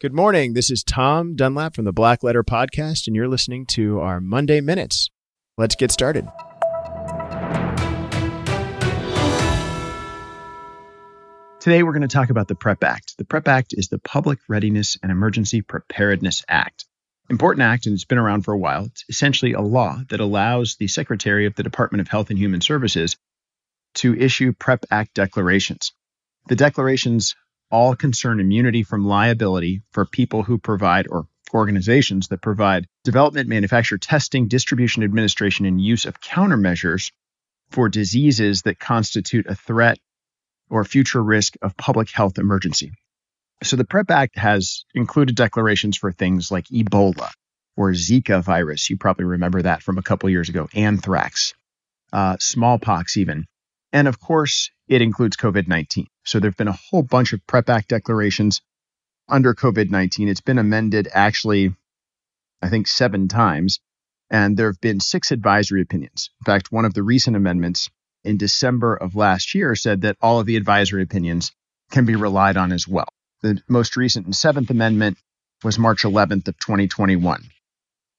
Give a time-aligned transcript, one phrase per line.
[0.00, 0.52] Good morning.
[0.52, 4.60] This is Tom Dunlap from the Black Letter Podcast, and you're listening to our Monday
[4.60, 5.10] Minutes.
[5.56, 6.24] Let's get started.
[11.58, 13.18] Today, we're going to talk about the PREP Act.
[13.18, 16.84] The PREP Act is the Public Readiness and Emergency Preparedness Act.
[17.28, 18.84] Important act, and it's been around for a while.
[18.84, 22.60] It's essentially a law that allows the Secretary of the Department of Health and Human
[22.60, 23.16] Services
[23.94, 25.90] to issue PREP Act declarations.
[26.46, 27.34] The declarations
[27.70, 33.98] all concern immunity from liability for people who provide or organizations that provide development, manufacture,
[33.98, 37.12] testing, distribution, administration, and use of countermeasures
[37.70, 39.98] for diseases that constitute a threat
[40.70, 42.92] or future risk of public health emergency.
[43.62, 47.30] So the PREP Act has included declarations for things like Ebola
[47.76, 48.88] or Zika virus.
[48.88, 51.54] You probably remember that from a couple years ago, anthrax,
[52.12, 53.46] uh, smallpox, even.
[53.92, 56.06] And of course, it includes COVID 19.
[56.24, 58.60] So there have been a whole bunch of PREP Act declarations
[59.28, 60.28] under COVID 19.
[60.28, 61.74] It's been amended actually,
[62.62, 63.80] I think, seven times.
[64.30, 66.30] And there have been six advisory opinions.
[66.40, 67.88] In fact, one of the recent amendments
[68.24, 71.52] in December of last year said that all of the advisory opinions
[71.90, 73.08] can be relied on as well.
[73.40, 75.16] The most recent and seventh amendment
[75.64, 77.42] was March 11th of 2021.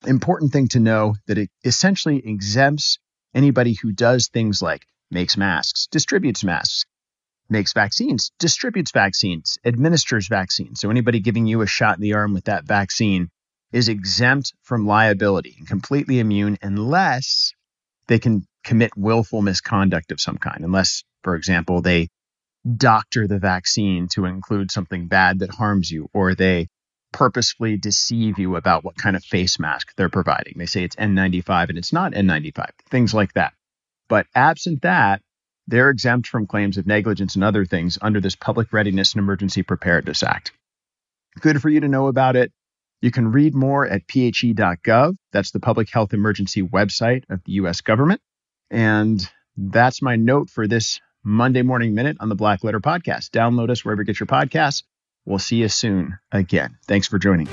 [0.07, 2.97] Important thing to know that it essentially exempts
[3.35, 6.85] anybody who does things like makes masks, distributes masks,
[7.49, 10.79] makes vaccines, distributes vaccines, administers vaccines.
[10.79, 13.29] So anybody giving you a shot in the arm with that vaccine
[13.71, 17.53] is exempt from liability and completely immune unless
[18.07, 22.09] they can commit willful misconduct of some kind, unless, for example, they
[22.75, 26.67] doctor the vaccine to include something bad that harms you, or they
[27.11, 30.53] purposefully deceive you about what kind of face mask they're providing.
[30.57, 33.53] They say it's N95 and it's not N95, things like that.
[34.09, 35.21] But absent that,
[35.67, 39.63] they're exempt from claims of negligence and other things under this Public Readiness and Emergency
[39.63, 40.51] Preparedness Act.
[41.39, 42.51] Good for you to know about it.
[43.01, 45.15] You can read more at phe.gov.
[45.31, 48.19] That's the public health emergency website of the US government.
[48.69, 53.29] And that's my note for this Monday Morning Minute on the Black Letter Podcast.
[53.29, 54.83] Download us wherever you get your podcasts.
[55.25, 56.77] We'll see you soon again.
[56.87, 57.47] Thanks for joining.